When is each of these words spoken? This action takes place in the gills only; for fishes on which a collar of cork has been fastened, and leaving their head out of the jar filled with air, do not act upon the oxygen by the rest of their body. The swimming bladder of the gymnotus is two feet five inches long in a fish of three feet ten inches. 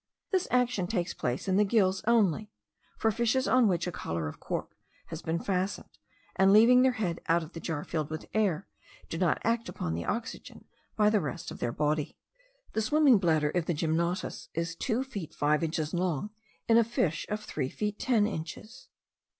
This 0.31 0.47
action 0.49 0.87
takes 0.87 1.13
place 1.13 1.47
in 1.47 1.57
the 1.57 1.63
gills 1.63 2.01
only; 2.07 2.49
for 2.97 3.11
fishes 3.11 3.47
on 3.47 3.67
which 3.67 3.85
a 3.85 3.91
collar 3.91 4.27
of 4.27 4.39
cork 4.39 4.75
has 5.09 5.21
been 5.21 5.37
fastened, 5.37 5.95
and 6.35 6.51
leaving 6.51 6.81
their 6.81 6.93
head 6.93 7.19
out 7.27 7.43
of 7.43 7.53
the 7.53 7.59
jar 7.59 7.83
filled 7.83 8.09
with 8.09 8.25
air, 8.33 8.67
do 9.09 9.19
not 9.19 9.37
act 9.43 9.69
upon 9.69 9.93
the 9.93 10.05
oxygen 10.05 10.65
by 10.95 11.11
the 11.11 11.21
rest 11.21 11.51
of 11.51 11.59
their 11.59 11.71
body. 11.71 12.17
The 12.73 12.81
swimming 12.81 13.19
bladder 13.19 13.51
of 13.51 13.67
the 13.67 13.75
gymnotus 13.75 14.49
is 14.55 14.75
two 14.75 15.03
feet 15.03 15.35
five 15.35 15.63
inches 15.63 15.93
long 15.93 16.31
in 16.67 16.79
a 16.79 16.83
fish 16.83 17.27
of 17.29 17.41
three 17.43 17.69
feet 17.69 17.99
ten 17.99 18.25
inches. 18.25 18.87